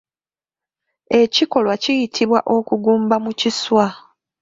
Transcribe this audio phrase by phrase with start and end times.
[1.21, 3.85] Ekikolwa kiyitibwa okugumba mu kiswa.